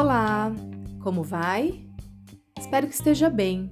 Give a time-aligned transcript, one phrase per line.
[0.00, 0.50] Olá,
[1.02, 1.84] como vai?
[2.58, 3.68] Espero que esteja bem.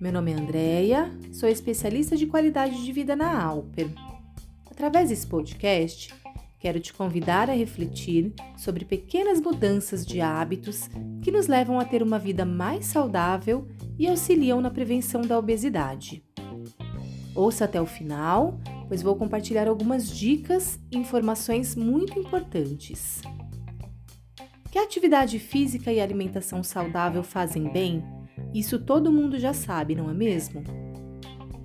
[0.00, 3.90] Meu nome é Andreia, sou especialista de qualidade de vida na Alper.
[4.70, 6.14] Através desse podcast,
[6.58, 10.88] quero te convidar a refletir sobre pequenas mudanças de hábitos
[11.20, 16.24] que nos levam a ter uma vida mais saudável e auxiliam na prevenção da obesidade.
[17.34, 18.58] Ouça até o final,
[18.88, 23.20] pois vou compartilhar algumas dicas e informações muito importantes.
[24.72, 28.02] Que a atividade física e alimentação saudável fazem bem,
[28.54, 30.64] isso todo mundo já sabe, não é mesmo?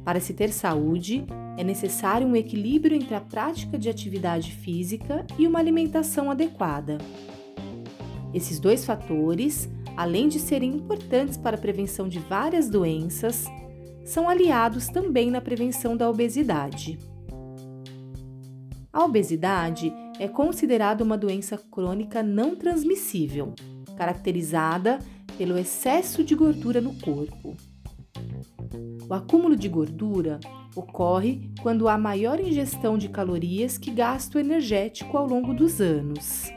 [0.04, 1.26] Para se ter saúde,
[1.58, 6.98] é necessário um equilíbrio entre a prática de atividade física e uma alimentação adequada.
[8.34, 13.46] Esses dois fatores, além de serem importantes para a prevenção de várias doenças,
[14.04, 17.00] são aliados também na prevenção da obesidade.
[18.92, 23.54] A obesidade é considerada uma doença crônica não transmissível,
[23.96, 25.00] caracterizada
[25.38, 27.56] pelo excesso de gordura no corpo.
[29.10, 30.40] O acúmulo de gordura
[30.76, 36.52] ocorre quando há maior ingestão de calorias que gasto energético ao longo dos anos.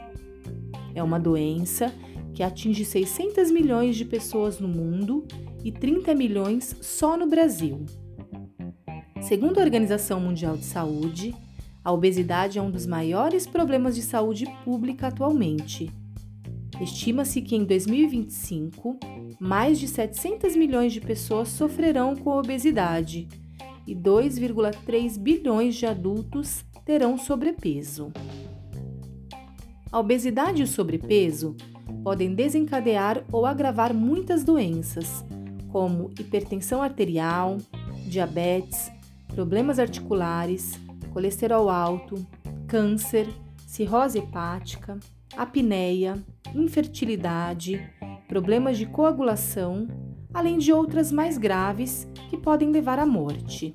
[0.93, 1.93] É uma doença
[2.33, 5.25] que atinge 600 milhões de pessoas no mundo
[5.63, 7.85] e 30 milhões só no Brasil.
[9.21, 11.35] Segundo a Organização Mundial de Saúde,
[11.83, 15.91] a obesidade é um dos maiores problemas de saúde pública atualmente.
[16.79, 18.99] Estima-se que em 2025,
[19.39, 23.27] mais de 700 milhões de pessoas sofrerão com obesidade
[23.87, 28.11] e 2,3 bilhões de adultos terão sobrepeso.
[29.91, 31.55] A obesidade e o sobrepeso
[32.03, 35.25] podem desencadear ou agravar muitas doenças,
[35.69, 37.57] como hipertensão arterial,
[38.07, 38.91] diabetes,
[39.27, 40.79] problemas articulares,
[41.11, 42.25] colesterol alto,
[42.67, 43.27] câncer,
[43.67, 44.99] cirrose hepática,
[45.35, 46.17] apneia,
[46.55, 47.81] infertilidade,
[48.27, 49.87] problemas de coagulação,
[50.33, 53.73] além de outras mais graves que podem levar à morte.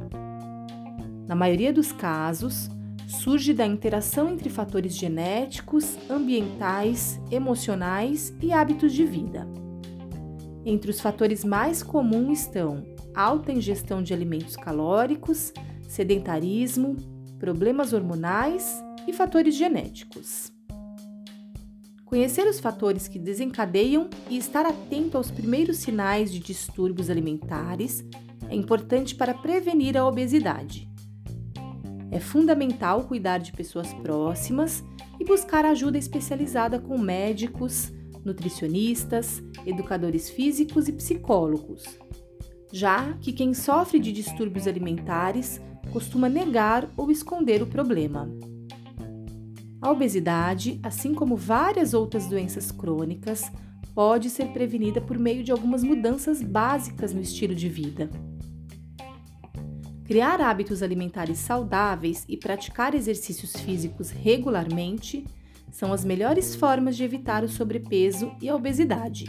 [1.26, 2.70] Na maioria dos casos,
[3.06, 9.46] surge da interação entre fatores genéticos, ambientais, emocionais e hábitos de vida.
[10.64, 12.84] Entre os fatores mais comuns estão
[13.14, 15.52] alta ingestão de alimentos calóricos,
[15.88, 16.96] sedentarismo,
[17.38, 20.52] problemas hormonais e fatores genéticos.
[22.04, 28.04] Conhecer os fatores que desencadeiam e estar atento aos primeiros sinais de distúrbios alimentares
[28.48, 30.88] é importante para prevenir a obesidade.
[32.10, 34.84] É fundamental cuidar de pessoas próximas
[35.18, 37.92] e buscar ajuda especializada com médicos,
[38.24, 41.84] nutricionistas, educadores físicos e psicólogos,
[42.72, 45.60] já que quem sofre de distúrbios alimentares
[45.92, 48.28] costuma negar ou esconder o problema.
[49.80, 53.50] A obesidade, assim como várias outras doenças crônicas,
[53.94, 58.10] pode ser prevenida por meio de algumas mudanças básicas no estilo de vida.
[60.04, 65.24] Criar hábitos alimentares saudáveis e praticar exercícios físicos regularmente
[65.72, 69.24] são as melhores formas de evitar o sobrepeso e a obesidade.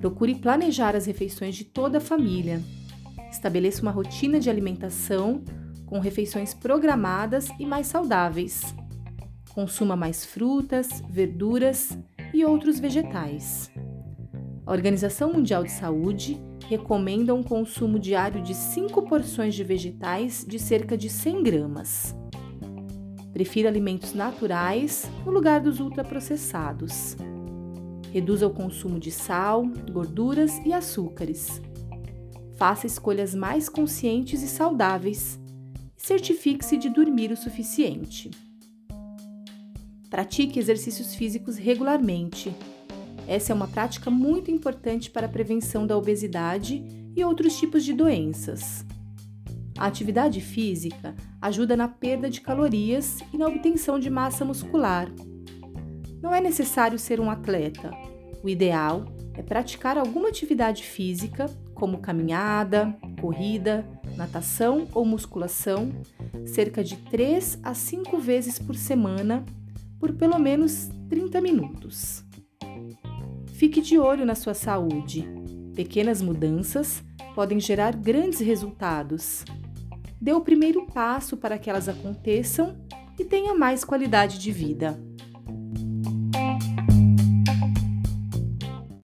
[0.00, 2.60] Procure planejar as refeições de toda a família,
[3.32, 5.42] Estabeleça uma rotina de alimentação
[5.86, 8.74] com refeições programadas e mais saudáveis.
[9.54, 11.98] Consuma mais frutas, verduras
[12.32, 13.70] e outros vegetais.
[14.66, 16.38] A Organização Mundial de Saúde
[16.68, 22.14] recomenda um consumo diário de 5 porções de vegetais de cerca de 100 gramas.
[23.32, 27.16] Prefira alimentos naturais no lugar dos ultraprocessados.
[28.12, 31.62] Reduza o consumo de sal, gorduras e açúcares
[32.56, 35.40] Faça escolhas mais conscientes e saudáveis
[36.02, 38.28] certifique-se de dormir o suficiente.
[40.10, 42.52] Pratique exercícios físicos regularmente.
[43.28, 47.92] Essa é uma prática muito importante para a prevenção da obesidade e outros tipos de
[47.92, 48.84] doenças.
[49.78, 55.08] A atividade física ajuda na perda de calorias e na obtenção de massa muscular.
[56.20, 57.92] Não é necessário ser um atleta.
[58.42, 59.04] O ideal
[59.34, 61.46] é praticar alguma atividade física
[61.82, 63.84] como caminhada, corrida,
[64.16, 65.90] natação ou musculação,
[66.46, 69.44] cerca de 3 a 5 vezes por semana,
[69.98, 72.24] por pelo menos 30 minutos.
[73.54, 75.28] Fique de olho na sua saúde.
[75.74, 77.02] Pequenas mudanças
[77.34, 79.44] podem gerar grandes resultados.
[80.20, 82.76] Dê o primeiro passo para que elas aconteçam
[83.18, 84.96] e tenha mais qualidade de vida.